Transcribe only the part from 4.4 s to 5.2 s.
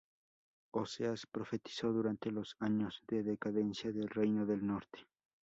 del norte.